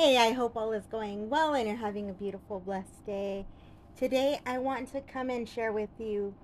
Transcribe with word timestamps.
Hey, 0.00 0.16
I 0.16 0.30
hope 0.30 0.56
all 0.56 0.70
is 0.70 0.86
going 0.86 1.28
well 1.28 1.54
and 1.54 1.66
you're 1.66 1.76
having 1.76 2.08
a 2.08 2.12
beautiful, 2.12 2.60
blessed 2.60 3.04
day. 3.04 3.46
Today, 3.96 4.38
I 4.46 4.58
want 4.58 4.92
to 4.92 5.00
come 5.00 5.28
and 5.28 5.48
share 5.48 5.72
with 5.72 5.88
you 5.98 6.36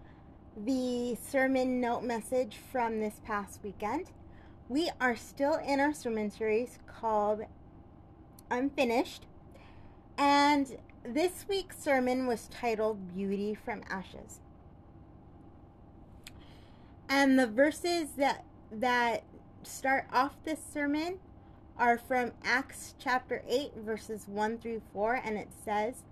the 0.56 1.16
sermon 1.24 1.80
note 1.80 2.02
message 2.02 2.56
from 2.72 2.98
this 2.98 3.20
past 3.24 3.60
weekend. 3.62 4.10
We 4.68 4.90
are 5.00 5.14
still 5.14 5.54
in 5.54 5.78
our 5.78 5.94
sermon 5.94 6.32
series 6.32 6.80
called 6.88 7.42
Unfinished, 8.50 9.26
and 10.18 10.76
this 11.04 11.46
week's 11.48 11.78
sermon 11.78 12.26
was 12.26 12.48
titled 12.48 13.14
Beauty 13.14 13.54
from 13.54 13.82
Ashes. 13.88 14.40
And 17.08 17.38
the 17.38 17.46
verses 17.46 18.14
that 18.16 18.44
that 18.72 19.22
start 19.62 20.06
off 20.12 20.42
this 20.42 20.58
sermon 20.72 21.20
are 21.78 21.98
from 21.98 22.32
Acts 22.44 22.94
chapter 22.98 23.42
8 23.48 23.72
verses 23.76 24.26
1 24.28 24.58
through 24.58 24.82
4 24.92 25.20
and 25.24 25.36
it 25.36 25.48
says 25.64 26.02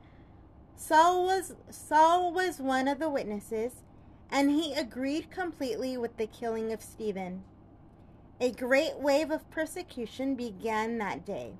Saul 0.76 1.24
was 1.24 1.54
Saul 1.70 2.32
was 2.32 2.58
one 2.58 2.88
of 2.88 2.98
the 2.98 3.10
witnesses 3.10 3.72
and 4.30 4.50
he 4.50 4.74
agreed 4.74 5.30
completely 5.30 5.96
with 5.96 6.16
the 6.16 6.26
killing 6.26 6.72
of 6.72 6.82
Stephen. 6.82 7.44
A 8.40 8.50
great 8.50 8.98
wave 8.98 9.30
of 9.30 9.48
persecution 9.50 10.34
began 10.34 10.98
that 10.98 11.24
day. 11.24 11.52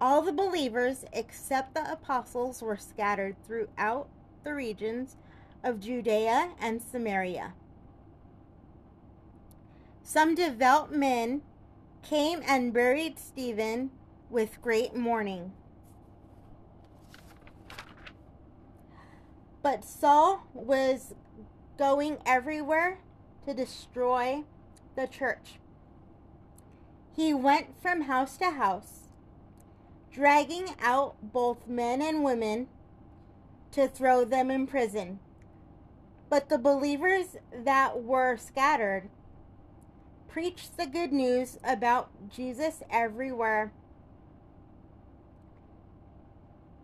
All 0.00 0.22
the 0.22 0.32
believers 0.32 1.04
except 1.12 1.74
the 1.74 1.90
apostles 1.92 2.62
were 2.62 2.76
scattered 2.76 3.36
throughout 3.46 4.08
the 4.44 4.54
regions 4.54 5.16
of 5.62 5.80
Judea 5.80 6.52
and 6.60 6.80
Samaria. 6.80 7.52
Some 10.02 10.34
devout 10.34 10.94
men 10.94 11.42
came 12.04 12.42
and 12.46 12.72
buried 12.72 13.18
Stephen 13.18 13.90
with 14.30 14.60
great 14.60 14.94
mourning. 14.94 15.52
But 19.62 19.84
Saul 19.84 20.46
was 20.52 21.14
going 21.78 22.18
everywhere 22.26 22.98
to 23.46 23.54
destroy 23.54 24.44
the 24.96 25.06
church. 25.06 25.58
He 27.16 27.32
went 27.32 27.80
from 27.80 28.02
house 28.02 28.36
to 28.38 28.50
house, 28.50 29.08
dragging 30.12 30.74
out 30.80 31.16
both 31.22 31.66
men 31.66 32.02
and 32.02 32.22
women 32.22 32.68
to 33.72 33.88
throw 33.88 34.24
them 34.24 34.50
in 34.50 34.66
prison. 34.66 35.20
But 36.28 36.48
the 36.48 36.58
believers 36.58 37.36
that 37.52 38.02
were 38.02 38.36
scattered 38.36 39.08
preached 40.34 40.76
the 40.76 40.84
good 40.84 41.12
news 41.12 41.60
about 41.62 42.10
Jesus 42.28 42.82
everywhere 42.90 43.70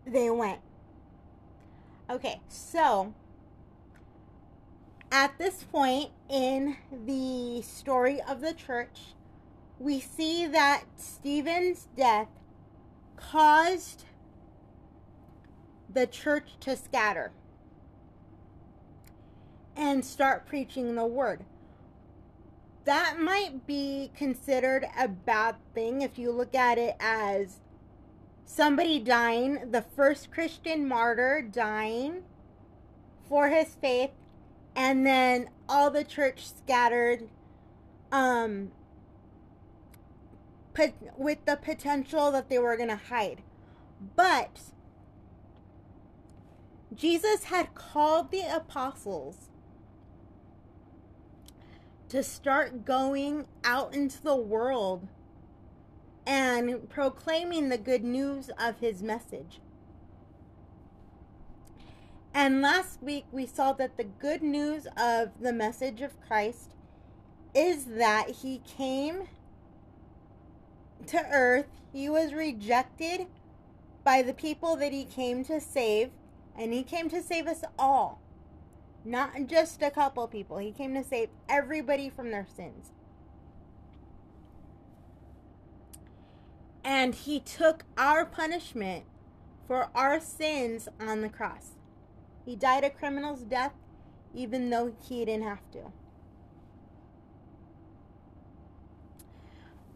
they 0.06 0.30
went. 0.30 0.60
Okay, 2.08 2.40
so 2.46 3.12
at 5.10 5.36
this 5.36 5.64
point 5.64 6.10
in 6.28 6.76
the 6.92 7.60
story 7.62 8.20
of 8.28 8.40
the 8.40 8.54
church, 8.54 9.14
we 9.80 9.98
see 9.98 10.46
that 10.46 10.84
Stephen's 10.96 11.88
death 11.96 12.28
caused 13.16 14.04
the 15.92 16.06
church 16.06 16.50
to 16.60 16.76
scatter 16.76 17.32
and 19.74 20.04
start 20.04 20.46
preaching 20.46 20.94
the 20.94 21.04
word 21.04 21.44
that 22.84 23.18
might 23.20 23.66
be 23.66 24.10
considered 24.16 24.86
a 24.98 25.08
bad 25.08 25.56
thing 25.74 26.02
if 26.02 26.18
you 26.18 26.32
look 26.32 26.54
at 26.54 26.78
it 26.78 26.96
as 26.98 27.60
somebody 28.44 28.98
dying, 28.98 29.70
the 29.70 29.82
first 29.82 30.30
Christian 30.30 30.88
martyr 30.88 31.42
dying 31.42 32.22
for 33.28 33.48
his 33.48 33.76
faith, 33.80 34.10
and 34.74 35.06
then 35.06 35.50
all 35.68 35.90
the 35.90 36.04
church 36.04 36.48
scattered 36.48 37.28
um, 38.10 38.72
put, 40.74 40.94
with 41.16 41.44
the 41.44 41.56
potential 41.56 42.32
that 42.32 42.48
they 42.48 42.58
were 42.58 42.76
going 42.76 42.88
to 42.88 42.96
hide. 42.96 43.42
But 44.16 44.60
Jesus 46.94 47.44
had 47.44 47.74
called 47.74 48.30
the 48.30 48.42
apostles 48.42 49.49
to 52.10 52.22
start 52.24 52.84
going 52.84 53.46
out 53.64 53.94
into 53.94 54.20
the 54.22 54.36
world 54.36 55.06
and 56.26 56.88
proclaiming 56.88 57.68
the 57.68 57.78
good 57.78 58.04
news 58.04 58.50
of 58.58 58.78
his 58.80 59.02
message. 59.02 59.60
And 62.34 62.60
last 62.60 63.02
week 63.02 63.26
we 63.30 63.46
saw 63.46 63.72
that 63.74 63.96
the 63.96 64.04
good 64.04 64.42
news 64.42 64.86
of 64.96 65.30
the 65.40 65.52
message 65.52 66.00
of 66.02 66.20
Christ 66.20 66.74
is 67.54 67.86
that 67.86 68.30
he 68.42 68.58
came 68.58 69.28
to 71.06 71.24
earth, 71.32 71.66
he 71.92 72.08
was 72.08 72.34
rejected 72.34 73.26
by 74.04 74.22
the 74.22 74.34
people 74.34 74.76
that 74.76 74.92
he 74.92 75.04
came 75.04 75.44
to 75.44 75.60
save, 75.60 76.10
and 76.56 76.72
he 76.72 76.82
came 76.82 77.08
to 77.08 77.22
save 77.22 77.46
us 77.46 77.62
all. 77.78 78.20
Not 79.04 79.46
just 79.46 79.82
a 79.82 79.90
couple 79.90 80.26
people. 80.28 80.58
He 80.58 80.72
came 80.72 80.94
to 80.94 81.04
save 81.04 81.30
everybody 81.48 82.10
from 82.10 82.30
their 82.30 82.46
sins. 82.46 82.92
And 86.84 87.14
he 87.14 87.40
took 87.40 87.84
our 87.96 88.24
punishment 88.24 89.04
for 89.66 89.90
our 89.94 90.20
sins 90.20 90.88
on 90.98 91.22
the 91.22 91.28
cross. 91.28 91.72
He 92.44 92.56
died 92.56 92.84
a 92.84 92.90
criminal's 92.90 93.42
death 93.42 93.72
even 94.34 94.70
though 94.70 94.92
he 95.02 95.24
didn't 95.24 95.44
have 95.44 95.70
to. 95.72 95.92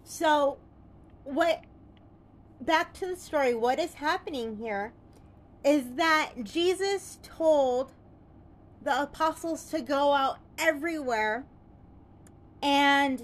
So, 0.03 0.59
what 1.25 1.65
back 2.61 2.93
to 2.95 3.07
the 3.07 3.17
story, 3.17 3.55
what 3.55 3.79
is 3.79 3.95
happening 3.95 4.57
here 4.57 4.93
is 5.65 5.95
that 5.95 6.33
Jesus 6.43 7.19
told 7.23 7.93
the 8.85 9.03
apostles 9.03 9.65
to 9.71 9.81
go 9.81 10.13
out 10.13 10.39
everywhere 10.59 11.45
and 12.63 13.23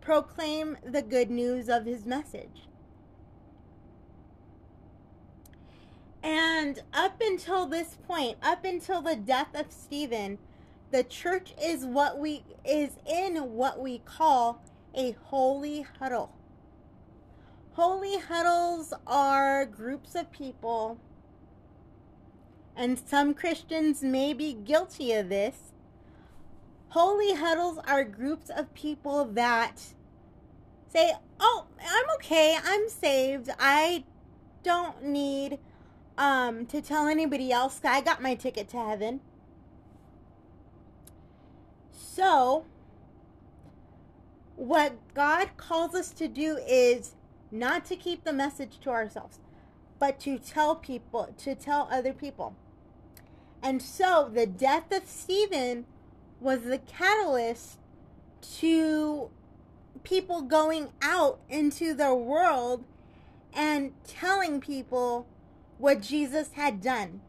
proclaim 0.00 0.76
the 0.84 1.02
good 1.02 1.30
news 1.30 1.68
of 1.68 1.84
his 1.84 2.06
message. 2.06 2.62
And 6.22 6.80
up 6.92 7.20
until 7.20 7.66
this 7.66 7.96
point, 8.06 8.38
up 8.42 8.64
until 8.64 9.00
the 9.00 9.16
death 9.16 9.54
of 9.54 9.66
Stephen, 9.70 10.38
the 10.90 11.04
church 11.04 11.54
is 11.62 11.84
what 11.84 12.18
we 12.18 12.44
is 12.64 12.90
in 13.08 13.36
what 13.54 13.80
we 13.80 13.98
call 13.98 14.62
a 14.94 15.12
holy 15.26 15.86
huddle. 15.98 16.32
Holy 17.72 18.18
huddles 18.18 18.94
are 19.06 19.66
groups 19.66 20.14
of 20.14 20.32
people 20.32 20.98
and 22.76 22.98
some 22.98 23.34
Christians 23.34 24.02
may 24.02 24.32
be 24.32 24.52
guilty 24.52 25.12
of 25.12 25.28
this. 25.28 25.72
Holy 26.90 27.34
huddles 27.34 27.78
are 27.86 28.04
groups 28.04 28.50
of 28.50 28.72
people 28.74 29.24
that 29.24 29.94
say, 30.88 31.12
Oh, 31.40 31.66
I'm 31.80 32.04
okay, 32.16 32.56
I'm 32.62 32.88
saved. 32.88 33.50
I 33.58 34.04
don't 34.62 35.04
need 35.04 35.58
um, 36.18 36.66
to 36.66 36.80
tell 36.80 37.06
anybody 37.08 37.52
else. 37.52 37.80
I 37.84 38.00
got 38.00 38.22
my 38.22 38.34
ticket 38.34 38.68
to 38.70 38.78
heaven. 38.78 39.20
So, 41.92 42.64
what 44.56 44.94
God 45.14 45.50
calls 45.56 45.94
us 45.94 46.10
to 46.12 46.28
do 46.28 46.58
is 46.66 47.14
not 47.50 47.84
to 47.86 47.96
keep 47.96 48.24
the 48.24 48.32
message 48.32 48.78
to 48.80 48.90
ourselves. 48.90 49.38
but 49.98 50.20
to 50.20 50.38
tell 50.38 50.76
people, 50.76 51.34
to 51.38 51.54
tell 51.54 51.88
other 51.90 52.12
people. 52.12 52.54
And 53.66 53.82
so 53.82 54.30
the 54.32 54.46
death 54.46 54.92
of 54.92 55.08
Stephen 55.08 55.86
was 56.38 56.62
the 56.62 56.78
catalyst 56.78 57.80
to 58.58 59.28
people 60.04 60.42
going 60.42 60.90
out 61.02 61.40
into 61.48 61.92
the 61.92 62.14
world 62.14 62.84
and 63.52 63.90
telling 64.06 64.60
people 64.60 65.26
what 65.78 66.00
Jesus 66.00 66.52
had 66.52 66.80
done. 66.80 67.22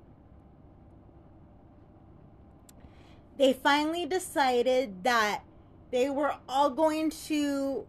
They 3.40 3.54
finally 3.54 4.06
decided 4.06 5.04
that 5.06 5.42
they 5.90 6.08
were 6.08 6.36
all 6.48 6.70
going 6.70 7.10
to 7.30 7.88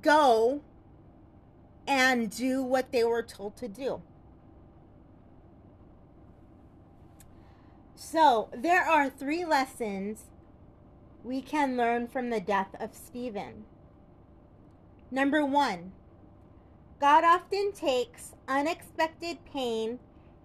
go 0.00 0.62
and 1.86 2.30
do 2.30 2.62
what 2.62 2.90
they 2.90 3.04
were 3.04 3.22
told 3.22 3.54
to 3.58 3.68
do. 3.68 4.00
So, 8.06 8.50
there 8.54 8.84
are 8.84 9.08
three 9.08 9.46
lessons 9.46 10.24
we 11.24 11.40
can 11.40 11.76
learn 11.76 12.06
from 12.06 12.28
the 12.28 12.38
death 12.38 12.76
of 12.78 12.94
Stephen. 12.94 13.64
Number 15.10 15.44
one, 15.44 15.92
God 17.00 17.24
often 17.24 17.72
takes 17.72 18.34
unexpected 18.46 19.38
pain 19.50 20.00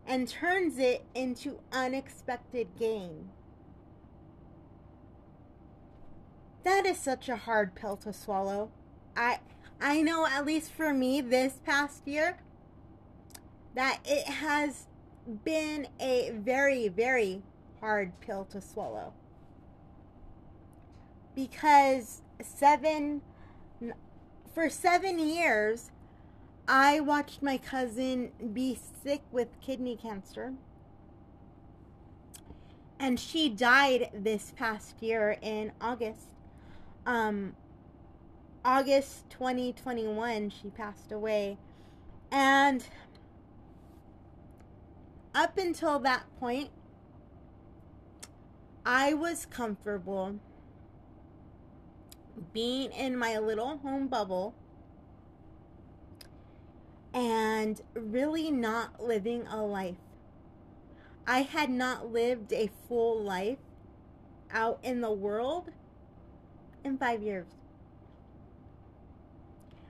and 0.07 0.27
turns 0.27 0.79
it 0.79 1.03
into 1.13 1.59
unexpected 1.71 2.69
gain. 2.79 3.29
That 6.63 6.85
is 6.85 6.97
such 6.97 7.27
a 7.27 7.35
hard 7.35 7.75
pill 7.75 7.97
to 7.97 8.13
swallow. 8.13 8.71
I 9.17 9.39
I 9.81 10.01
know 10.01 10.25
at 10.25 10.45
least 10.45 10.71
for 10.71 10.93
me 10.93 11.19
this 11.19 11.59
past 11.65 12.07
year 12.07 12.39
that 13.75 13.99
it 14.05 14.25
has 14.27 14.85
been 15.43 15.87
a 15.99 16.31
very 16.35 16.87
very 16.87 17.41
hard 17.79 18.19
pill 18.19 18.45
to 18.45 18.59
swallow. 18.61 19.13
Because 21.35 22.21
7 22.41 23.21
for 24.53 24.69
7 24.69 25.19
years 25.19 25.91
I 26.71 26.99
watched 26.99 27.41
my 27.41 27.57
cousin 27.57 28.31
be 28.53 28.77
sick 29.03 29.23
with 29.31 29.59
kidney 29.59 29.95
cancer. 29.95 30.53
And 32.99 33.19
she 33.19 33.49
died 33.49 34.11
this 34.13 34.53
past 34.55 35.01
year 35.01 35.37
in 35.41 35.71
August. 35.81 36.35
Um, 37.07 37.55
August 38.63 39.27
2021, 39.31 40.51
she 40.51 40.69
passed 40.69 41.11
away. 41.11 41.57
And 42.31 42.85
up 45.33 45.57
until 45.57 45.99
that 45.99 46.23
point, 46.39 46.69
I 48.85 49.13
was 49.13 49.45
comfortable 49.45 50.39
being 52.53 52.91
in 52.91 53.17
my 53.17 53.37
little 53.37 53.77
home 53.77 54.07
bubble 54.07 54.55
and 57.13 57.81
really 57.93 58.51
not 58.51 59.03
living 59.03 59.45
a 59.47 59.63
life. 59.63 59.97
I 61.27 61.41
had 61.41 61.69
not 61.69 62.11
lived 62.11 62.53
a 62.53 62.69
full 62.87 63.21
life 63.21 63.59
out 64.51 64.79
in 64.81 65.01
the 65.01 65.11
world 65.11 65.69
in 66.83 66.97
five 66.97 67.21
years. 67.21 67.47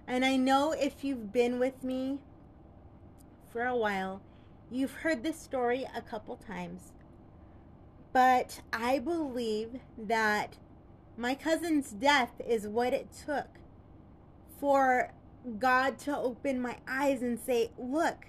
And 0.07 0.25
I 0.25 0.35
know 0.35 0.71
if 0.71 1.03
you've 1.03 1.31
been 1.31 1.59
with 1.59 1.83
me 1.83 2.17
for 3.51 3.63
a 3.63 3.75
while, 3.75 4.21
you've 4.71 4.93
heard 4.93 5.23
this 5.23 5.39
story 5.39 5.85
a 5.95 6.01
couple 6.01 6.35
times. 6.35 6.93
But 8.11 8.61
I 8.73 8.99
believe 8.99 9.79
that 9.97 10.57
my 11.17 11.35
cousin's 11.35 11.91
death 11.91 12.31
is 12.45 12.67
what 12.67 12.93
it 12.93 13.09
took 13.25 13.47
for 14.59 15.11
God 15.57 15.97
to 15.99 16.17
open 16.17 16.61
my 16.61 16.77
eyes 16.87 17.21
and 17.21 17.39
say, 17.39 17.71
Look, 17.77 18.27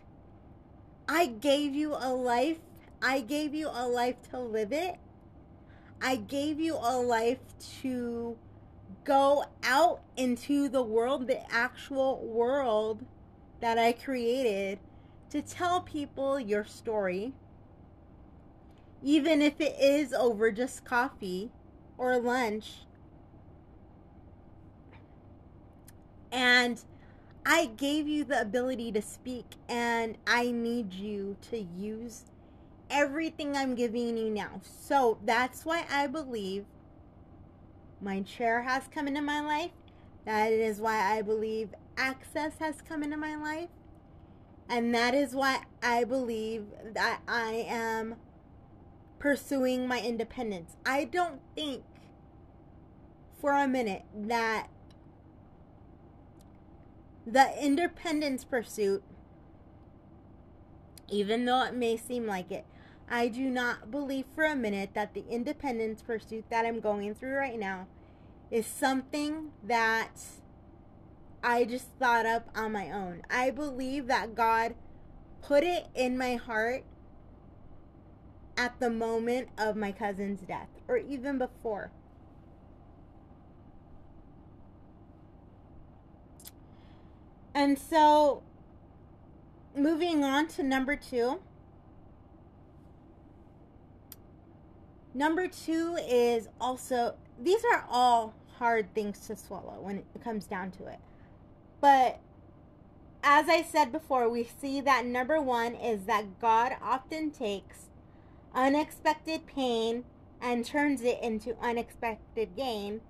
I 1.09 1.27
gave 1.27 1.75
you 1.75 1.95
a 1.95 2.13
life. 2.13 2.59
I 3.03 3.21
gave 3.21 3.55
you 3.55 3.69
a 3.73 3.89
life 3.89 4.17
to 4.31 4.39
live 4.39 4.73
it. 4.73 4.97
I 6.03 6.17
gave 6.17 6.61
you 6.61 6.77
a 6.77 6.97
life 6.99 7.39
to 7.83 8.37
go 9.05 9.45
out 9.63 10.03
into 10.17 10.69
the 10.69 10.83
world, 10.83 11.27
the 11.27 11.51
actual 11.53 12.25
world 12.27 13.05
that 13.61 13.79
I 13.79 13.93
created, 13.93 14.79
to 15.31 15.43
tell 15.43 15.81
people 15.81 16.39
your 16.39 16.65
story. 16.65 17.33
Even 19.03 19.41
if 19.41 19.61
it 19.61 19.77
is 19.81 20.13
over 20.13 20.51
just 20.51 20.85
coffee 20.85 21.51
or 21.97 22.19
lunch. 22.19 22.81
And 26.33 26.83
I 27.45 27.67
gave 27.67 28.07
you 28.07 28.25
the 28.25 28.41
ability 28.41 28.93
to 28.93 29.03
speak, 29.03 29.47
and 29.69 30.19
I 30.27 30.51
need 30.51 30.93
you 30.93 31.37
to 31.51 31.59
use 31.59 32.25
everything 32.91 33.57
I'm 33.57 33.75
giving 33.75 34.17
you 34.17 34.31
now. 34.31 34.61
So 34.63 35.19
that's 35.25 35.65
why 35.65 35.87
I 35.91 36.07
believe 36.07 36.67
my 38.01 38.21
chair 38.21 38.63
has 38.63 38.85
come 38.93 39.09
into 39.09 39.23
my 39.23 39.41
life. 39.41 39.71
That 40.27 40.53
is 40.53 40.81
why 40.81 41.17
I 41.17 41.23
believe 41.23 41.71
access 41.97 42.53
has 42.59 42.83
come 42.83 43.03
into 43.03 43.17
my 43.17 43.37
life. 43.37 43.69
And 44.71 44.95
that 44.95 45.15
is 45.15 45.35
why 45.35 45.65
I 45.83 46.05
believe 46.05 46.67
that 46.95 47.23
I 47.27 47.67
am 47.69 48.15
pursuing 49.19 49.89
my 49.89 50.01
independence. 50.01 50.77
I 50.87 51.05
don't 51.05 51.41
think 51.57 51.83
for 53.41 53.53
a 53.53 53.67
minute 53.67 54.05
that 54.15 54.69
the 57.27 57.53
independence 57.61 58.45
pursuit, 58.45 59.03
even 61.09 61.47
though 61.47 61.65
it 61.65 61.75
may 61.75 61.97
seem 61.97 62.27
like 62.27 62.53
it, 62.53 62.65
I 63.09 63.27
do 63.27 63.51
not 63.51 63.91
believe 63.91 64.27
for 64.37 64.45
a 64.45 64.55
minute 64.55 64.91
that 64.95 65.15
the 65.15 65.25
independence 65.29 66.01
pursuit 66.01 66.45
that 66.49 66.65
I'm 66.65 66.79
going 66.79 67.13
through 67.17 67.35
right 67.35 67.59
now 67.59 67.89
is 68.53 68.67
something 68.67 69.51
that 69.65 70.13
I 71.43 71.65
just 71.65 71.89
thought 71.99 72.27
up 72.27 72.49
on 72.55 72.73
my 72.73 72.91
own. 72.91 73.23
I 73.31 73.51
believe 73.51 74.07
that 74.09 74.35
God 74.35 74.75
put 75.41 75.65
it 75.65 75.87
in 75.95 76.19
my 76.19 76.37
heart 76.37 76.85
at 78.57 78.79
the 78.79 78.91
moment 78.91 79.49
of 79.57 79.75
my 79.75 79.91
cousin's 79.91 80.41
death 80.43 80.69
or 80.87 80.99
even 80.99 81.39
before. 81.39 81.91
And 87.55 87.79
so, 87.79 88.43
moving 89.75 90.25
on 90.25 90.47
to 90.49 90.63
number 90.63 90.95
two. 90.95 91.41
Number 95.15 95.49
two 95.49 95.99
is 96.09 96.49
also, 96.61 97.17
these 97.43 97.63
are 97.73 97.85
all 97.91 98.35
hard 98.59 98.95
things 98.95 99.27
to 99.27 99.37
swallow 99.37 99.81
when 99.81 99.99
it 99.99 100.05
comes 100.23 100.47
down 100.47 100.71
to 100.73 100.87
it. 100.87 101.01
But 101.81 102.21
as 103.23 103.49
I 103.49 103.63
said 103.63 103.93
before, 103.93 104.29
we 104.29 104.49
see 104.61 104.81
that 104.81 105.05
number 105.05 105.41
one 105.41 105.75
is 105.75 106.05
that 106.05 106.41
God 106.41 106.73
often 106.83 107.31
takes 107.31 107.87
unexpected 108.55 109.47
pain 109.47 110.05
and 110.41 110.65
turns 110.65 111.03
it 111.03 111.19
into 111.23 111.57
unexpected 111.61 112.57
gain. 112.57 113.01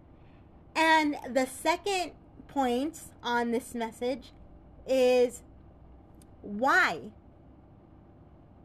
And 0.75 1.17
the 1.29 1.47
second 1.47 2.13
point 2.49 3.01
on 3.23 3.51
this 3.51 3.75
message 3.75 4.33
is 4.87 5.43
why? 6.43 7.11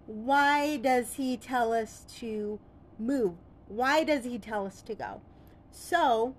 Why 0.07 0.77
does 0.77 1.13
he 1.13 1.37
tell 1.37 1.73
us 1.73 2.05
to 2.19 2.59
move? 2.99 3.33
Why 3.67 4.03
does 4.03 4.23
he 4.23 4.37
tell 4.37 4.65
us 4.65 4.81
to 4.83 4.95
go? 4.95 5.21
So, 5.71 6.35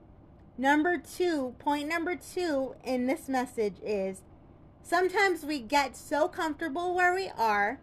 number 0.59 0.99
two, 0.99 1.55
point 1.59 1.89
number 1.89 2.17
two 2.17 2.75
in 2.85 3.07
this 3.07 3.29
message 3.29 3.77
is 3.85 4.23
sometimes 4.83 5.45
we 5.45 5.61
get 5.61 5.97
so 5.97 6.29
comfortable 6.29 6.95
where 6.95 7.15
we 7.15 7.31
are, 7.37 7.81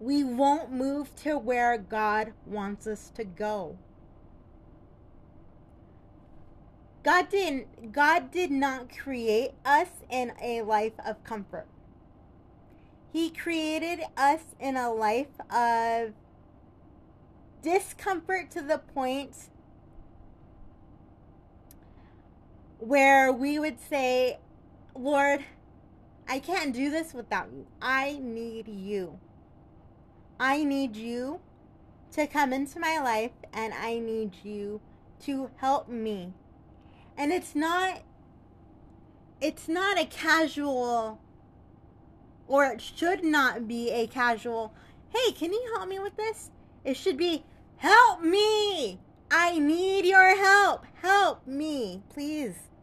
we 0.00 0.22
won't 0.22 0.70
move 0.70 1.14
to 1.16 1.38
where 1.38 1.78
God 1.78 2.32
wants 2.46 2.86
us 2.86 3.10
to 3.14 3.24
go. 3.24 3.78
God 7.02 7.28
didn't 7.28 7.92
God 7.92 8.30
did 8.30 8.50
not 8.50 8.88
create 8.96 9.52
us 9.64 9.88
in 10.10 10.32
a 10.42 10.62
life 10.62 10.94
of 11.06 11.22
comfort. 11.22 11.66
He 13.12 13.30
created 13.30 14.00
us 14.16 14.40
in 14.58 14.76
a 14.76 14.90
life 14.90 15.38
of 15.50 16.14
discomfort 17.62 18.50
to 18.52 18.62
the 18.62 18.78
point 18.78 19.50
where 22.84 23.32
we 23.32 23.58
would 23.58 23.80
say, 23.80 24.38
Lord, 24.94 25.42
I 26.28 26.38
can't 26.38 26.74
do 26.74 26.90
this 26.90 27.14
without 27.14 27.48
you. 27.50 27.66
I 27.80 28.18
need 28.20 28.68
you. 28.68 29.18
I 30.38 30.64
need 30.64 30.94
you 30.94 31.40
to 32.12 32.26
come 32.26 32.52
into 32.52 32.78
my 32.78 32.98
life 32.98 33.30
and 33.54 33.72
I 33.72 33.98
need 34.00 34.32
you 34.42 34.82
to 35.22 35.50
help 35.56 35.88
me. 35.88 36.34
And 37.16 37.32
it's 37.32 37.54
not 37.54 38.02
it's 39.40 39.66
not 39.66 39.98
a 39.98 40.04
casual 40.04 41.20
or 42.46 42.66
it 42.66 42.82
should 42.82 43.24
not 43.24 43.66
be 43.66 43.90
a 43.92 44.06
casual, 44.06 44.74
"Hey, 45.08 45.32
can 45.32 45.54
you 45.54 45.72
help 45.74 45.88
me 45.88 45.98
with 45.98 46.16
this?" 46.16 46.50
It 46.84 46.98
should 46.98 47.16
be, 47.16 47.44
"Help 47.76 48.20
me! 48.20 49.00
I 49.30 49.58
need 49.58 50.04
your 50.04 50.36
help. 50.36 50.84
Help 51.00 51.46
me, 51.46 52.02
please." 52.10 52.73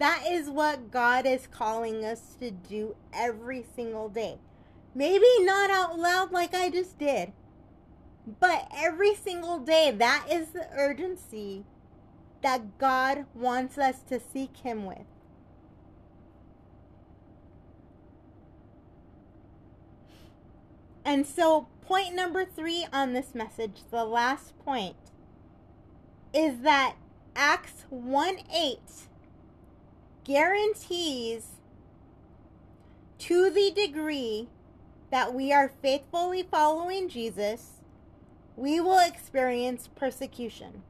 That 0.00 0.24
is 0.26 0.48
what 0.48 0.90
God 0.90 1.26
is 1.26 1.46
calling 1.46 2.06
us 2.06 2.34
to 2.40 2.50
do 2.50 2.96
every 3.12 3.66
single 3.76 4.08
day. 4.08 4.38
Maybe 4.94 5.26
not 5.40 5.68
out 5.68 5.98
loud 5.98 6.32
like 6.32 6.54
I 6.54 6.70
just 6.70 6.98
did, 6.98 7.32
but 8.40 8.66
every 8.74 9.14
single 9.14 9.58
day, 9.58 9.90
that 9.90 10.24
is 10.32 10.48
the 10.48 10.66
urgency 10.72 11.66
that 12.42 12.78
God 12.78 13.26
wants 13.34 13.76
us 13.76 14.00
to 14.08 14.18
seek 14.18 14.56
Him 14.56 14.86
with. 14.86 15.04
And 21.04 21.26
so, 21.26 21.68
point 21.82 22.14
number 22.14 22.46
three 22.46 22.86
on 22.90 23.12
this 23.12 23.34
message, 23.34 23.82
the 23.90 24.06
last 24.06 24.58
point, 24.64 24.96
is 26.32 26.60
that 26.60 26.94
Acts 27.36 27.84
1 27.90 28.38
8 28.50 28.78
guarantees 30.24 31.46
to 33.18 33.50
the 33.50 33.70
degree 33.70 34.48
that 35.10 35.34
we 35.34 35.52
are 35.52 35.72
faithfully 35.82 36.42
following 36.42 37.08
Jesus, 37.08 37.80
we 38.56 38.80
will 38.80 38.98
experience 38.98 39.88
persecution. 39.94 40.82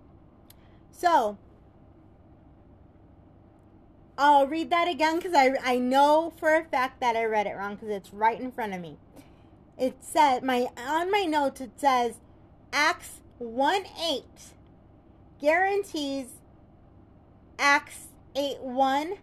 So, 0.91 1.39
I'll 4.19 4.47
read 4.47 4.69
that 4.69 4.87
again 4.87 5.17
because 5.17 5.33
I, 5.35 5.55
I 5.65 5.79
know 5.79 6.33
for 6.39 6.55
a 6.55 6.65
fact 6.65 7.01
that 7.01 7.17
I 7.17 7.25
read 7.25 7.47
it 7.47 7.57
wrong 7.57 7.77
because 7.77 7.89
it's 7.89 8.13
right 8.13 8.39
in 8.39 8.53
front 8.53 8.75
of 8.75 8.81
me. 8.81 8.99
It 9.79 9.97
said 10.01 10.43
my 10.43 10.67
on 10.77 11.11
my 11.11 11.23
notes 11.23 11.63
it 11.63 11.71
says 11.79 12.17
Acts 12.71 13.23
1 13.39 13.85
8 13.99 14.25
guarantees 15.41 16.27
Acts 17.59 18.10
8 18.35 18.61
1 18.61 19.15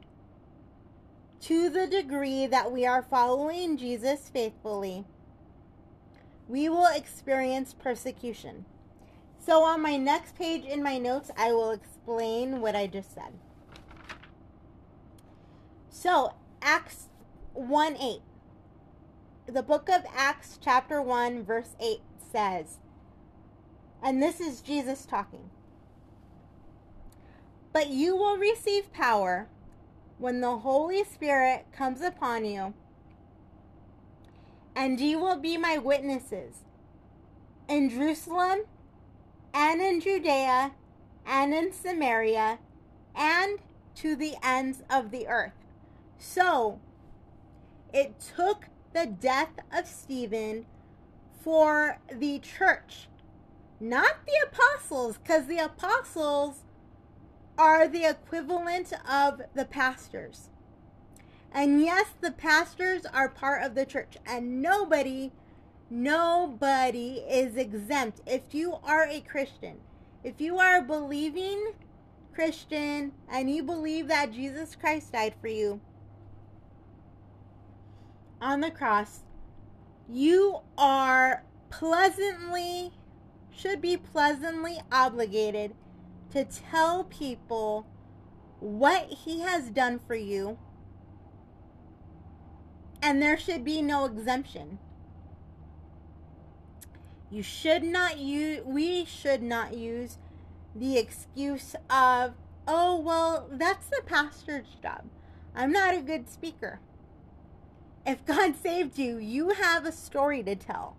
to 1.42 1.70
the 1.70 1.88
degree 1.88 2.48
that 2.48 2.72
we 2.72 2.86
are 2.86 3.02
following 3.02 3.78
Jesus 3.78 4.30
faithfully, 4.30 5.06
we 6.48 6.70
will 6.70 6.88
experience 6.88 7.74
persecution. 7.74 8.66
So, 9.40 9.64
on 9.64 9.82
my 9.82 9.98
next 9.98 10.36
page 10.36 10.66
in 10.66 10.84
my 10.84 10.98
notes, 10.98 11.32
I 11.38 11.54
will 11.54 11.72
explain 11.72 12.60
what 12.60 12.76
I 12.76 12.88
just 12.88 13.14
said. 13.14 13.34
So, 15.90 16.34
Acts 16.62 17.08
1 17.54 17.98
8. 17.98 18.22
The 19.48 19.64
book 19.64 19.90
of 19.90 20.04
Acts, 20.14 20.60
chapter 20.62 21.02
1, 21.02 21.44
verse 21.46 21.76
8 21.80 22.00
says, 22.32 22.80
and 24.04 24.22
this 24.22 24.40
is 24.40 24.62
Jesus 24.62 25.06
talking. 25.06 25.50
But 27.78 27.92
you 27.92 28.16
will 28.16 28.38
receive 28.38 28.92
power 28.92 29.48
when 30.18 30.42
the 30.42 30.58
Holy 30.58 31.04
Spirit 31.04 31.68
comes 31.72 32.02
upon 32.02 32.44
you, 32.44 32.74
and 34.76 35.00
you 35.00 35.20
will 35.20 35.36
be 35.36 35.58
my 35.58 35.78
witnesses 35.78 36.64
in 37.70 37.92
Jerusalem 37.92 38.62
and 39.54 39.80
in 39.80 40.02
Judea 40.02 40.72
and 41.24 41.54
in 41.54 41.72
Samaria 41.72 42.58
and 43.16 43.60
to 43.98 44.16
the 44.16 44.34
ends 44.42 44.82
of 44.90 45.12
the 45.12 45.28
earth. 45.28 45.54
So, 46.18 46.80
it 47.94 48.16
took 48.36 48.70
the 48.94 49.06
death 49.06 49.54
of 49.72 49.86
Stephen 49.86 50.66
for 51.40 52.00
the 52.12 52.40
church, 52.40 53.08
not 53.80 54.26
the 54.26 54.48
apostles, 54.48 55.20
because 55.20 55.46
the 55.46 55.60
apostles 55.60 56.64
are 57.58 57.88
the 57.88 58.06
equivalent 58.06 58.94
of 59.10 59.42
the 59.54 59.66
pastors. 59.66 60.50
And 61.52 61.82
yes, 61.82 62.08
the 62.22 62.32
pastors 62.32 63.06
are 63.06 63.30
part 63.30 63.64
of 63.64 63.74
the 63.74 63.86
church, 63.86 64.18
and 64.26 64.62
nobody, 64.62 65.32
nobody 65.90 67.24
is 67.28 67.56
exempt. 67.56 68.22
If 68.28 68.54
you 68.54 68.76
are 68.84 69.08
a 69.08 69.22
Christian, 69.22 69.78
if 70.24 70.40
you 70.42 70.58
are 70.60 70.78
a 70.78 70.82
believing 70.82 71.74
Christian 72.34 73.14
and 73.32 73.50
you 73.50 73.64
believe 73.64 74.08
that 74.10 74.34
Jesus 74.34 74.76
Christ 74.76 75.14
died 75.14 75.34
for 75.42 75.48
you 75.48 75.82
on 78.40 78.62
the 78.62 78.70
cross, 78.70 79.22
you 80.08 80.60
are 80.78 81.44
pleasantly, 81.70 82.92
should 83.52 83.82
be 83.82 83.98
pleasantly 83.98 84.80
obligated 84.92 85.74
to 86.38 86.46
tell 86.46 87.04
people 87.04 87.88
what 88.60 89.08
he 89.08 89.42
has 89.42 89.72
done 89.72 90.00
for 90.06 90.16
you, 90.16 90.60
and 93.02 93.20
there 93.20 93.38
should 93.38 93.66
be 93.66 93.82
no 93.82 94.06
exemption. 94.06 94.78
You 97.32 97.42
should 97.42 97.84
not 97.84 98.20
use, 98.20 98.62
we 98.66 99.04
should 99.04 99.42
not 99.42 99.76
use 99.76 100.20
the 100.76 100.98
excuse 101.00 101.76
of, 101.90 102.34
oh, 102.68 103.00
well, 103.00 103.50
that's 103.52 103.88
the 103.88 104.02
pastor's 104.06 104.68
job. 104.82 105.06
I'm 105.56 105.72
not 105.72 105.96
a 105.96 106.02
good 106.02 106.30
speaker. 106.30 106.80
If 108.06 108.26
God 108.26 108.56
saved 108.62 109.00
you, 109.00 109.18
you 109.18 109.50
have 109.50 109.86
a 109.86 109.92
story 109.92 110.44
to 110.44 110.56
tell. 110.56 110.98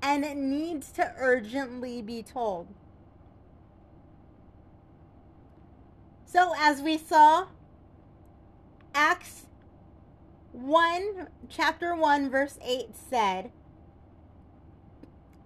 And 0.00 0.24
it 0.24 0.36
needs 0.36 0.92
to 0.92 1.12
urgently 1.18 2.02
be 2.02 2.22
told. 2.22 2.68
So, 6.30 6.52
as 6.58 6.82
we 6.82 6.98
saw, 6.98 7.46
Acts 8.94 9.46
1, 10.52 11.28
chapter 11.48 11.94
1, 11.94 12.28
verse 12.28 12.58
8 12.62 12.88
said, 12.94 13.50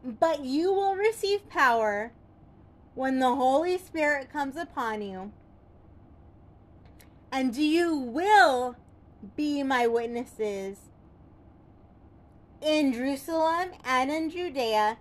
But 0.04 0.44
you 0.44 0.72
will 0.72 0.96
receive 0.96 1.48
power 1.48 2.10
when 2.96 3.20
the 3.20 3.36
Holy 3.36 3.78
Spirit 3.78 4.32
comes 4.32 4.56
upon 4.56 5.02
you, 5.02 5.30
and 7.30 7.54
you 7.54 7.94
will 7.94 8.74
be 9.36 9.62
my 9.62 9.86
witnesses 9.86 10.78
in 12.60 12.92
Jerusalem 12.92 13.70
and 13.84 14.10
in 14.10 14.30
Judea 14.30 14.98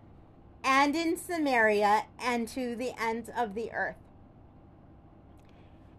and 0.64 0.96
in 0.96 1.18
Samaria 1.18 2.04
and 2.20 2.48
to 2.50 2.76
the 2.76 2.92
ends 3.02 3.32
of 3.36 3.56
the 3.56 3.72
earth. 3.72 4.01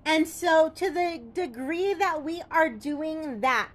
And 0.04 0.26
so, 0.26 0.68
to 0.74 0.90
the 0.90 1.20
degree 1.32 1.94
that 1.94 2.24
we 2.24 2.42
are 2.50 2.68
doing 2.68 3.40
that, 3.40 3.70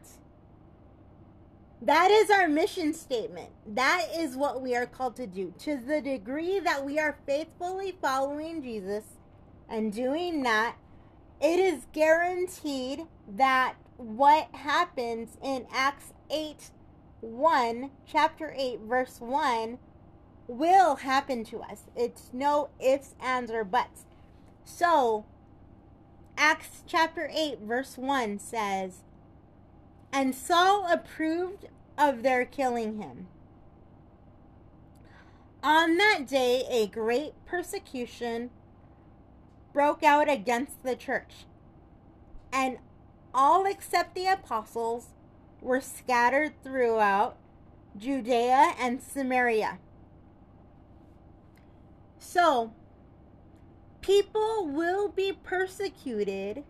that 1.81 2.11
is 2.11 2.29
our 2.29 2.47
mission 2.47 2.93
statement. 2.93 3.49
That 3.65 4.07
is 4.15 4.35
what 4.35 4.61
we 4.61 4.75
are 4.75 4.85
called 4.85 5.15
to 5.17 5.27
do. 5.27 5.53
To 5.59 5.77
the 5.77 6.01
degree 6.01 6.59
that 6.59 6.83
we 6.83 6.99
are 6.99 7.17
faithfully 7.25 7.95
following 8.01 8.61
Jesus 8.61 9.03
and 9.69 9.93
doing 9.93 10.43
that, 10.43 10.75
it 11.39 11.59
is 11.59 11.85
guaranteed 11.93 13.03
that 13.27 13.75
what 13.97 14.49
happens 14.53 15.37
in 15.43 15.67
Acts 15.71 16.13
8 16.29 16.71
1, 17.21 17.89
chapter 18.05 18.53
8, 18.55 18.81
verse 18.81 19.19
1, 19.19 19.79
will 20.47 20.97
happen 20.97 21.43
to 21.45 21.61
us. 21.61 21.83
It's 21.95 22.29
no 22.31 22.69
ifs, 22.79 23.15
ands, 23.19 23.51
or 23.51 23.63
buts. 23.63 24.05
So, 24.63 25.25
Acts 26.37 26.83
chapter 26.85 27.29
8, 27.33 27.61
verse 27.61 27.97
1 27.97 28.37
says, 28.37 29.01
And 30.13 30.35
Saul 30.35 30.87
approved 30.87 31.65
of 31.97 32.21
their 32.21 32.45
killing 32.45 33.01
him. 33.01 33.27
On 35.63 35.97
that 35.97 36.27
day, 36.27 36.63
a 36.69 36.85
great 36.85 37.33
persecution 37.47 38.51
broke 39.73 40.03
out 40.03 40.29
against 40.29 40.83
the 40.83 40.95
church, 40.95 41.45
and 42.53 42.77
all 43.33 43.65
except 43.65 44.13
the 44.13 44.27
apostles 44.27 45.07
were 45.59 45.81
scattered 45.81 46.53
throughout 46.63 47.37
Judea 47.97 48.73
and 48.79 49.01
Samaria. 49.01 49.79
So, 52.19 52.73
people 54.07 54.65
will 54.65 55.09
be 55.09 55.33
persecuted 55.33 56.63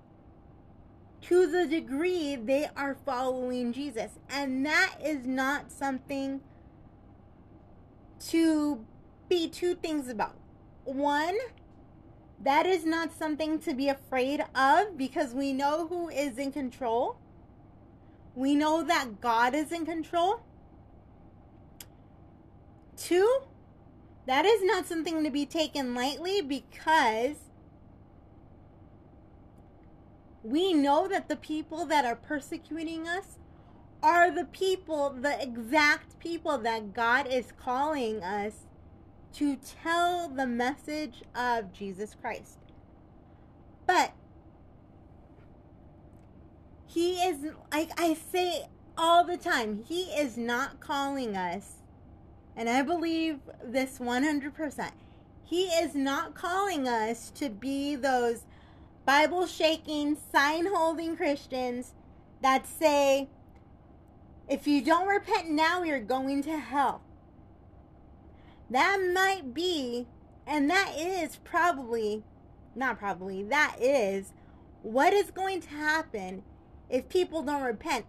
to 1.21 1.45
the 1.45 1.67
degree 1.67 2.35
they 2.35 2.67
are 2.75 2.97
following 3.05 3.71
Jesus. 3.71 4.13
And 4.27 4.65
that 4.65 4.95
is 5.03 5.27
not 5.27 5.71
something 5.71 6.41
to 8.29 8.83
be 9.29 9.47
two 9.47 9.75
things 9.75 10.09
about. 10.09 10.35
One, 10.85 11.37
that 12.43 12.65
is 12.65 12.85
not 12.85 13.13
something 13.13 13.59
to 13.59 13.75
be 13.75 13.87
afraid 13.87 14.43
of 14.55 14.97
because 14.97 15.35
we 15.35 15.53
know 15.53 15.85
who 15.85 16.09
is 16.09 16.39
in 16.39 16.51
control. 16.51 17.17
We 18.33 18.55
know 18.55 18.81
that 18.81 19.21
God 19.21 19.53
is 19.53 19.71
in 19.71 19.85
control. 19.85 20.41
Two, 22.95 23.41
that 24.27 24.45
is 24.45 24.61
not 24.63 24.85
something 24.85 25.23
to 25.23 25.31
be 25.31 25.45
taken 25.45 25.95
lightly 25.95 26.41
because 26.41 27.37
we 30.43 30.73
know 30.73 31.07
that 31.07 31.29
the 31.29 31.35
people 31.35 31.85
that 31.85 32.05
are 32.05 32.15
persecuting 32.15 33.07
us 33.07 33.39
are 34.03 34.29
the 34.29 34.45
people, 34.45 35.09
the 35.09 35.41
exact 35.41 36.19
people 36.19 36.57
that 36.57 36.93
God 36.93 37.27
is 37.27 37.51
calling 37.57 38.21
us 38.21 38.65
to 39.33 39.55
tell 39.55 40.29
the 40.29 40.45
message 40.45 41.23
of 41.35 41.71
Jesus 41.71 42.15
Christ. 42.19 42.57
But 43.85 44.13
he 46.85 47.15
is, 47.15 47.53
like 47.71 47.91
I 47.99 48.13
say 48.13 48.67
all 48.97 49.23
the 49.23 49.37
time, 49.37 49.83
he 49.87 50.03
is 50.03 50.37
not 50.37 50.79
calling 50.79 51.37
us, 51.37 51.75
and 52.57 52.67
I 52.67 52.81
believe 52.81 53.39
this 53.63 53.99
100%. 53.99 54.91
He 55.45 55.65
is 55.65 55.93
not 55.95 56.33
calling 56.33 56.87
us 56.87 57.29
to 57.35 57.49
be 57.49 57.95
those 57.95 58.45
Bible 59.05 59.45
shaking, 59.45 60.17
sign 60.33 60.65
holding 60.65 61.15
Christians 61.15 61.93
that 62.41 62.67
say, 62.67 63.29
if 64.49 64.67
you 64.67 64.81
don't 64.81 65.07
repent 65.07 65.49
now, 65.49 65.83
you're 65.83 65.99
going 65.99 66.41
to 66.43 66.57
hell. 66.57 67.01
That 68.69 68.99
might 69.13 69.53
be, 69.53 70.07
and 70.45 70.69
that 70.69 70.95
is 70.97 71.37
probably, 71.43 72.23
not 72.75 72.97
probably, 72.97 73.43
that 73.43 73.77
is 73.79 74.33
what 74.81 75.13
is 75.13 75.31
going 75.31 75.61
to 75.61 75.69
happen 75.69 76.43
if 76.89 77.07
people 77.07 77.43
don't 77.43 77.63
repent. 77.63 78.05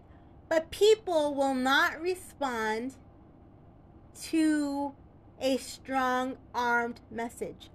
But 0.49 0.71
people 0.71 1.35
will 1.35 1.53
not 1.53 2.01
respond 2.01 2.95
to 4.23 4.93
a 5.39 5.57
strong 5.57 6.37
armed 6.53 6.99
message. 7.09 7.69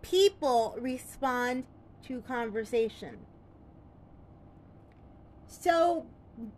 People 0.00 0.76
respond 0.78 1.64
to 2.04 2.20
conversation. 2.22 3.18
So, 5.46 6.06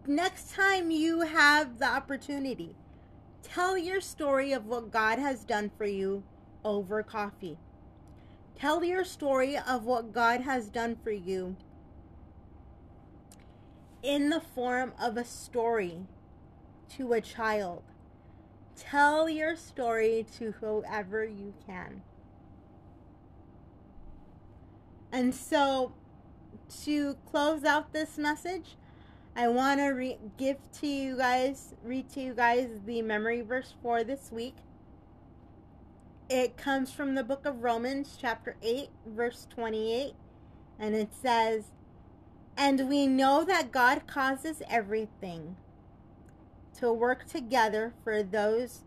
next 0.07 0.53
time 0.53 0.91
you 0.91 1.23
have 1.23 1.79
the 1.79 1.87
opportunity, 1.87 2.76
tell 3.43 3.76
your 3.76 4.00
story 4.00 4.53
of 4.53 4.67
what 4.67 4.91
God 4.91 5.19
has 5.19 5.45
done 5.45 5.71
for 5.76 5.85
you 5.85 6.23
over 6.64 7.03
coffee. 7.03 7.59
Tell 8.55 8.85
your 8.85 9.05
story 9.05 9.59
of 9.59 9.85
what 9.85 10.12
God 10.12 10.43
has 10.43 10.69
done 10.69 10.97
for 11.03 11.11
you 11.11 11.57
in 14.03 14.31
the 14.31 14.41
form 14.41 14.93
of 15.00 15.17
a 15.17 15.25
story 15.25 16.07
to 16.97 17.12
a 17.14 17.21
child. 17.21 17.83
Tell 18.76 19.28
your 19.28 19.57
story 19.57 20.26
to 20.38 20.52
whoever 20.61 21.25
you 21.25 21.54
can. 21.66 22.02
And 25.12 25.35
so, 25.35 25.93
to 26.83 27.16
close 27.31 27.62
out 27.64 27.92
this 27.92 28.18
message, 28.18 28.77
I 29.37 29.48
want 29.48 29.81
to 29.81 29.88
re- 29.88 30.18
give 30.37 30.57
to 30.81 30.87
you 30.87 31.16
guys, 31.16 31.75
read 31.85 32.09
to 32.11 32.20
you 32.20 32.35
guys 32.35 32.68
the 32.85 33.03
memory 33.03 33.42
verse 33.42 33.75
for 33.81 34.03
this 34.03 34.33
week. 34.33 34.57
It 36.29 36.57
comes 36.57 36.90
from 36.90 37.14
the 37.14 37.22
book 37.22 37.44
of 37.44 37.62
Romans, 37.62 38.16
chapter 38.20 38.57
8, 38.62 38.88
verse 39.07 39.46
28, 39.51 40.14
and 40.79 40.94
it 40.94 41.12
says, 41.14 41.64
And 42.57 42.88
we 42.88 43.07
know 43.07 43.44
that 43.44 43.70
God 43.70 44.07
causes 44.07 44.62
everything 44.68 45.57
to 46.80 46.92
work 46.92 47.26
together 47.28 47.94
for 48.02 48.22
those 48.22 48.82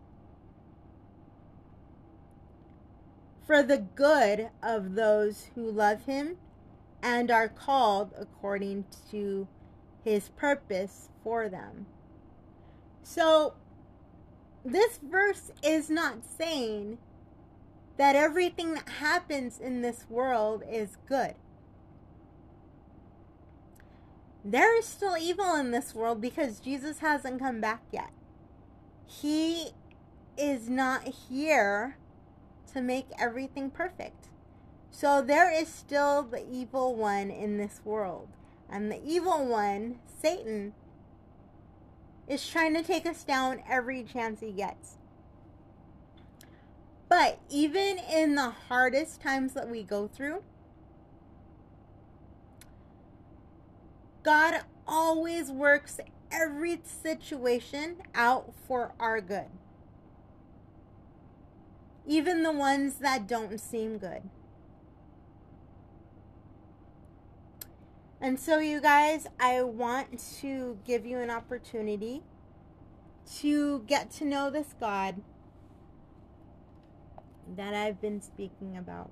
for 3.46 3.62
the 3.62 3.78
good 3.78 4.50
of 4.62 4.94
those 4.94 5.46
who 5.54 5.70
love 5.70 6.04
him 6.04 6.36
and 7.02 7.30
are 7.30 7.48
called 7.48 8.12
according 8.18 8.84
to 9.10 9.48
his 10.04 10.28
purpose 10.30 11.08
for 11.24 11.48
them. 11.48 11.86
So, 13.02 13.54
this 14.64 14.98
verse 15.02 15.50
is 15.62 15.88
not 15.88 16.18
saying 16.24 16.98
that 17.96 18.16
everything 18.16 18.74
that 18.74 18.88
happens 19.00 19.58
in 19.58 19.80
this 19.80 20.04
world 20.10 20.62
is 20.70 20.98
good. 21.08 21.34
There 24.50 24.78
is 24.78 24.86
still 24.86 25.14
evil 25.18 25.54
in 25.56 25.72
this 25.72 25.94
world 25.94 26.22
because 26.22 26.58
Jesus 26.58 27.00
hasn't 27.00 27.38
come 27.38 27.60
back 27.60 27.82
yet. 27.92 28.08
He 29.04 29.72
is 30.38 30.70
not 30.70 31.02
here 31.28 31.98
to 32.72 32.80
make 32.80 33.08
everything 33.20 33.70
perfect. 33.70 34.28
So 34.90 35.20
there 35.20 35.52
is 35.52 35.68
still 35.68 36.22
the 36.22 36.42
evil 36.50 36.96
one 36.96 37.30
in 37.30 37.58
this 37.58 37.82
world. 37.84 38.28
And 38.70 38.90
the 38.90 39.02
evil 39.04 39.46
one, 39.46 39.98
Satan, 40.18 40.72
is 42.26 42.48
trying 42.48 42.72
to 42.72 42.82
take 42.82 43.04
us 43.04 43.24
down 43.24 43.62
every 43.68 44.02
chance 44.02 44.40
he 44.40 44.52
gets. 44.52 44.96
But 47.10 47.38
even 47.50 47.98
in 47.98 48.34
the 48.34 48.48
hardest 48.68 49.20
times 49.20 49.52
that 49.52 49.68
we 49.68 49.82
go 49.82 50.08
through, 50.08 50.42
God 54.28 54.60
always 54.86 55.50
works 55.50 56.00
every 56.30 56.82
situation 56.84 57.96
out 58.14 58.52
for 58.66 58.92
our 59.00 59.22
good 59.22 59.46
even 62.06 62.42
the 62.42 62.52
ones 62.52 62.96
that 62.96 63.26
don't 63.26 63.58
seem 63.58 63.96
good. 63.98 64.22
And 68.20 68.40
so, 68.40 68.58
you 68.58 68.80
guys, 68.80 69.26
I 69.38 69.62
want 69.62 70.18
to 70.40 70.78
give 70.86 71.06
you 71.06 71.18
an 71.18 71.30
opportunity 71.30 72.22
to 73.36 73.80
get 73.86 74.10
to 74.12 74.24
know 74.24 74.50
this 74.50 74.74
God 74.80 75.22
that 77.56 77.74
I've 77.74 78.00
been 78.00 78.20
speaking 78.20 78.76
about. 78.76 79.10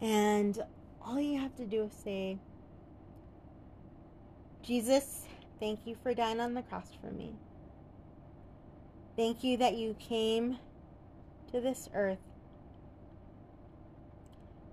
And 0.00 0.62
all 1.04 1.20
you 1.20 1.40
have 1.40 1.56
to 1.56 1.64
do 1.64 1.84
is 1.84 1.92
say, 1.92 2.38
Jesus, 4.62 5.22
thank 5.58 5.86
you 5.86 5.96
for 6.02 6.14
dying 6.14 6.38
on 6.38 6.54
the 6.54 6.62
cross 6.62 6.88
for 7.00 7.10
me. 7.10 7.34
Thank 9.16 9.42
you 9.42 9.56
that 9.56 9.74
you 9.74 9.96
came 9.98 10.58
to 11.50 11.60
this 11.60 11.88
earth, 11.92 12.22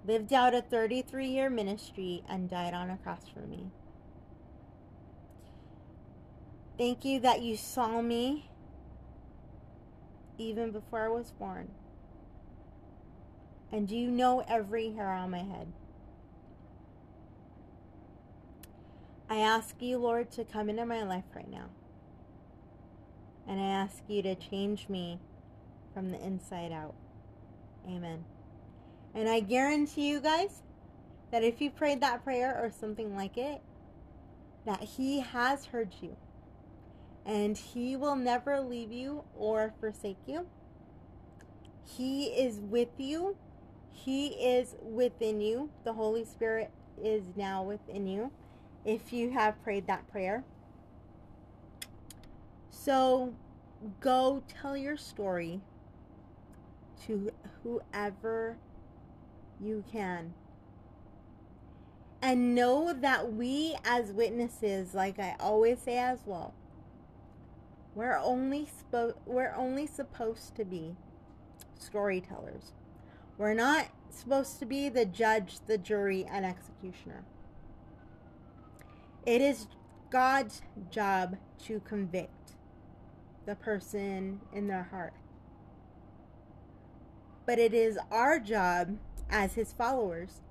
lived 0.06 0.32
out 0.32 0.54
a 0.54 0.62
33 0.62 1.28
year 1.28 1.50
ministry, 1.50 2.24
and 2.30 2.50
died 2.50 2.76
on 2.76 2.92
a 2.92 2.98
cross 2.98 3.24
for 3.34 3.42
me. 3.42 3.72
Thank 6.78 7.04
you 7.04 7.20
that 7.22 7.42
you 7.42 7.58
saw 7.58 8.02
me 8.02 8.50
even 10.38 10.72
before 10.72 11.06
I 11.06 11.10
was 11.10 11.32
born. 11.32 11.72
And 13.72 13.88
do 13.88 13.98
you 13.98 14.10
know 14.10 14.46
every 14.48 14.92
hair 14.92 15.12
on 15.12 15.32
my 15.32 15.40
head. 15.40 15.74
I 19.30 19.38
ask 19.38 19.76
you, 19.80 20.00
Lord, 20.00 20.32
to 20.32 20.44
come 20.44 20.70
into 20.70 20.86
my 20.88 21.04
life 21.04 21.26
right 21.36 21.50
now. 21.50 21.70
And 23.48 23.62
I 23.62 23.66
ask 23.66 24.02
you 24.08 24.24
to 24.24 24.34
change 24.34 24.90
me 24.90 25.20
from 25.94 26.10
the 26.10 26.20
inside 26.20 26.72
out. 26.72 26.96
Amen. 27.88 28.26
And 29.14 29.30
I 29.30 29.40
guarantee 29.42 30.10
you 30.10 30.20
guys 30.20 30.64
that 31.32 31.44
if 31.44 31.62
you 31.62 31.70
prayed 31.70 32.02
that 32.02 32.24
prayer 32.24 32.60
or 32.60 32.72
something 32.72 33.16
like 33.16 33.38
it, 33.38 33.62
that 34.66 34.82
He 34.82 35.20
has 35.20 35.66
heard 35.66 35.94
you. 36.02 36.16
And 37.24 37.56
He 37.56 37.96
will 37.96 38.16
never 38.16 38.60
leave 38.60 38.92
you 38.92 39.24
or 39.38 39.74
forsake 39.80 40.18
you. 40.26 40.48
He 41.86 42.26
is 42.26 42.60
with 42.60 42.90
you. 42.98 43.36
He 43.92 44.30
is 44.30 44.76
within 44.82 45.40
you. 45.40 45.70
The 45.84 45.94
Holy 45.94 46.26
Spirit 46.26 46.72
is 47.04 47.24
now 47.36 47.62
within 47.62 48.08
you 48.08 48.32
if 48.86 49.12
you 49.14 49.32
have 49.32 49.62
prayed 49.64 49.88
that 49.88 50.10
prayer. 50.12 50.44
So 52.70 53.34
go 54.00 54.44
tell 54.48 54.76
your 54.76 54.98
story 54.98 55.62
to 57.06 57.32
whoever 57.64 58.58
you 59.60 59.84
can. 59.92 60.34
And 62.22 62.54
know 62.54 62.94
that 62.94 63.34
we, 63.34 63.76
as 63.86 64.12
witnesses, 64.12 64.94
like 64.94 65.20
I 65.20 65.36
always 65.40 65.80
say 65.80 65.98
as 65.98 66.20
well, 66.26 66.54
we're 67.96 68.18
only 68.18 68.68
spo- 68.68 69.16
we're 69.26 69.54
only 69.56 69.88
supposed 69.88 70.56
to 70.56 70.66
be 70.66 70.96
storytellers. 71.78 72.74
We're 73.38 73.54
not 73.54 73.88
supposed 74.10 74.60
to 74.60 74.66
be 74.66 74.90
the 74.90 75.06
judge, 75.06 75.60
the 75.66 75.78
jury, 75.78 76.26
and 76.30 76.46
executioner. 76.46 77.24
It 79.26 79.42
is 79.42 79.68
God's 80.10 80.62
job 80.90 81.38
to 81.66 81.80
convict 81.82 82.54
the 83.46 83.56
person 83.56 84.42
in 84.54 84.68
their 84.68 84.84
heart. 84.84 85.14
But 87.46 87.60
it 87.60 87.74
is 87.74 87.98
our 88.12 88.40
job 88.40 88.98
as 89.30 89.54
his 89.54 89.74
followers 89.74 90.42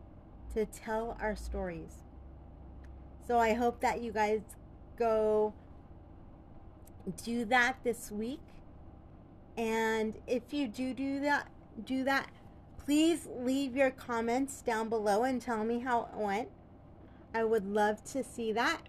to 0.55 0.67
tell 0.67 1.17
our 1.21 1.37
stories. 1.37 2.03
So 3.27 3.39
I 3.39 3.55
hope 3.55 3.81
that 3.81 4.01
you 4.03 4.13
guys 4.13 4.41
go 4.99 5.55
do 7.25 7.45
that 7.47 7.77
this 7.85 8.11
week. 8.11 8.41
And 9.57 10.15
if 10.27 10.53
you 10.53 10.69
do 10.69 10.95
do 10.95 11.21
that, 11.21 11.49
do 11.85 12.05
that, 12.05 12.31
please 12.85 13.29
leave 13.39 13.77
your 13.77 13.91
comments 13.91 14.63
down 14.63 14.89
below 14.89 15.25
and 15.25 15.43
tell 15.43 15.65
me 15.65 15.81
how 15.81 16.09
it 16.13 16.19
went. 16.19 16.49
I 17.35 17.45
would 17.45 17.67
love 17.67 18.03
to 18.12 18.25
see 18.25 18.53
that. 18.53 18.83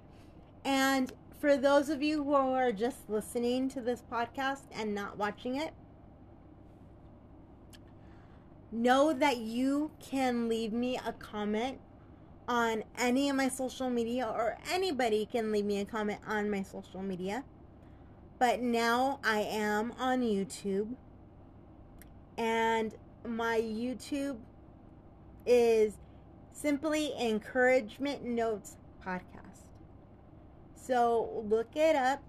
And 0.65 1.11
for 1.39 1.55
those 1.55 1.89
of 1.89 2.01
you 2.01 2.23
who 2.23 2.33
are 2.33 2.71
just 2.71 3.09
listening 3.09 3.69
to 3.69 3.81
this 3.81 4.03
podcast 4.11 4.63
and 4.73 4.93
not 4.93 5.17
watching 5.17 5.55
it, 5.55 5.73
know 8.71 9.13
that 9.13 9.37
you 9.37 9.91
can 9.99 10.47
leave 10.47 10.73
me 10.73 10.97
a 10.97 11.13
comment 11.13 11.79
on 12.47 12.83
any 12.97 13.29
of 13.29 13.35
my 13.35 13.47
social 13.47 13.89
media, 13.89 14.25
or 14.25 14.57
anybody 14.71 15.25
can 15.25 15.51
leave 15.51 15.65
me 15.65 15.79
a 15.79 15.85
comment 15.85 16.19
on 16.27 16.49
my 16.49 16.63
social 16.63 17.01
media. 17.01 17.43
But 18.39 18.59
now 18.61 19.19
I 19.23 19.41
am 19.41 19.93
on 19.99 20.21
YouTube, 20.21 20.95
and 22.37 22.95
my 23.27 23.59
YouTube 23.59 24.37
is 25.45 25.97
simply 26.61 27.13
Encouragement 27.17 28.25
Notes 28.25 28.75
Podcast. 29.05 29.69
So 30.75 31.45
look 31.47 31.75
it 31.75 31.95
up, 31.95 32.21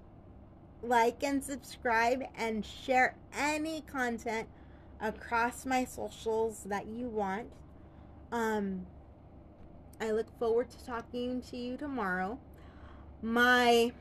like 0.82 1.24
and 1.24 1.42
subscribe, 1.42 2.22
and 2.36 2.64
share 2.64 3.16
any 3.36 3.80
content 3.80 4.48
across 5.00 5.66
my 5.66 5.84
socials 5.84 6.62
that 6.66 6.86
you 6.86 7.08
want. 7.08 7.48
Um, 8.30 8.86
I 10.00 10.12
look 10.12 10.38
forward 10.38 10.70
to 10.70 10.86
talking 10.86 11.42
to 11.50 11.56
you 11.56 11.76
tomorrow. 11.76 12.38
My 13.22 13.92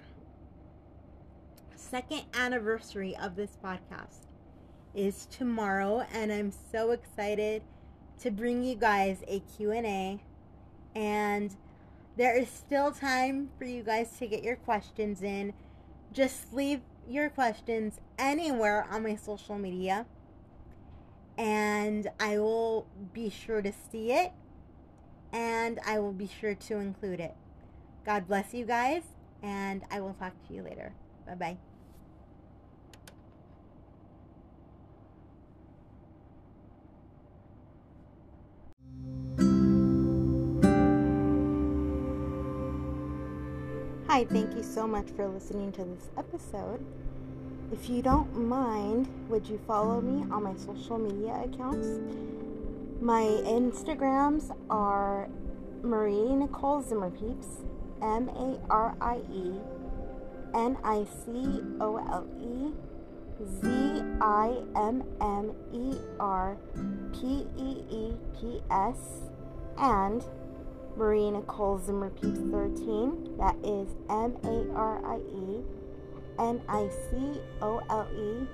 second 1.75 2.21
anniversary 2.35 3.15
of 3.17 3.35
this 3.35 3.57
podcast 3.63 4.27
is 4.93 5.25
tomorrow 5.25 6.05
and 6.13 6.31
I'm 6.31 6.51
so 6.71 6.91
excited 6.91 7.63
to 8.21 8.31
bring 8.31 8.63
you 8.63 8.75
guys 8.75 9.23
a 9.27 9.39
Q&A 9.39 10.19
and 10.95 11.55
there 12.17 12.35
is 12.37 12.49
still 12.49 12.91
time 12.91 13.49
for 13.57 13.63
you 13.63 13.81
guys 13.81 14.17
to 14.19 14.27
get 14.27 14.43
your 14.43 14.57
questions 14.57 15.23
in. 15.23 15.53
Just 16.11 16.53
leave 16.53 16.81
your 17.07 17.29
questions 17.29 17.99
anywhere 18.17 18.85
on 18.91 19.03
my 19.03 19.15
social 19.15 19.57
media 19.57 20.05
and 21.37 22.09
I 22.19 22.37
will 22.37 22.85
be 23.13 23.29
sure 23.29 23.61
to 23.61 23.71
see 23.91 24.11
it 24.11 24.33
and 25.31 25.79
I 25.85 25.99
will 25.99 26.11
be 26.11 26.27
sure 26.27 26.55
to 26.55 26.77
include 26.77 27.21
it. 27.21 27.35
God 28.05 28.27
bless 28.27 28.53
you 28.53 28.65
guys 28.65 29.03
and 29.41 29.83
I 29.89 30.01
will 30.01 30.13
talk 30.13 30.33
to 30.47 30.53
you 30.53 30.63
later. 30.63 30.93
Bye 31.25 31.35
bye. 31.35 31.68
Hi, 44.19 44.25
thank 44.25 44.53
you 44.53 44.63
so 44.63 44.85
much 44.85 45.07
for 45.15 45.29
listening 45.29 45.71
to 45.71 45.85
this 45.85 46.09
episode. 46.17 46.85
If 47.71 47.89
you 47.89 48.01
don't 48.01 48.35
mind, 48.37 49.07
would 49.29 49.47
you 49.47 49.61
follow 49.65 50.01
me 50.01 50.29
on 50.29 50.43
my 50.43 50.57
social 50.57 50.97
media 50.97 51.41
accounts? 51.45 51.87
My 52.99 53.21
Instagrams 53.21 54.53
are 54.69 55.29
Marie 55.83 56.35
Nicole 56.35 56.83
Zimmerpeeps, 56.83 57.63
M 58.01 58.27
A 58.27 58.59
R 58.69 58.93
I 58.99 59.21
E 59.31 59.53
N 60.53 60.77
I 60.83 61.05
C 61.23 61.61
O 61.79 61.95
L 61.95 62.27
E 62.41 62.73
Z 63.61 64.03
I 64.19 64.61
M 64.75 65.01
M 65.21 65.53
E 65.71 65.97
R 66.19 66.57
P 67.13 67.47
E 67.57 67.85
E 67.89 68.13
P 68.37 68.61
S, 68.69 68.97
and 69.77 70.25
Marie 70.99 71.31
Nicole 71.31 71.79
Zimmer 71.79 72.09
Peeps 72.09 72.41
13. 72.51 73.37
That 73.37 73.55
is 73.63 73.87
M 74.09 74.35
A 74.43 74.69
R 74.75 75.15
I 75.15 75.17
E 75.17 75.63
N 76.37 76.61
I 76.67 76.89
C 76.89 77.39
O 77.61 77.81
L 77.89 78.05
E 78.13 78.45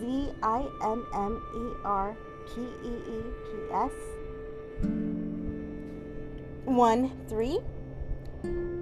Z 0.00 0.32
I 0.42 0.66
M 0.82 1.06
M 1.14 1.40
E 1.54 1.72
R 1.84 2.16
P 2.48 2.60
E 2.60 2.92
E 3.08 3.22
P 3.46 3.50
S 3.72 3.92
1 6.64 7.26
3. 7.28 7.58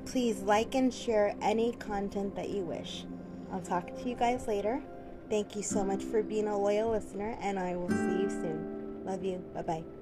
Please 0.07 0.41
like 0.43 0.75
and 0.75 0.93
share 0.93 1.35
any 1.41 1.73
content 1.73 2.35
that 2.37 2.51
you 2.51 2.63
wish. 2.63 3.05
I'll 3.53 3.61
talk 3.61 3.95
to 3.97 4.09
you 4.09 4.15
guys 4.15 4.47
later. 4.47 4.83
Thank 5.31 5.57
you 5.57 5.63
so 5.63 5.85
much 5.85 6.03
for 6.03 6.23
being 6.23 6.49
a 6.49 6.59
loyal 6.59 6.91
listener, 6.91 7.37
and 7.41 7.59
I 7.59 7.77
will 7.77 7.91
see 7.91 8.23
you 8.23 8.29
soon. 8.29 9.03
Love 9.05 9.25
you. 9.25 9.39
Bye 9.55 9.63
bye. 9.63 10.02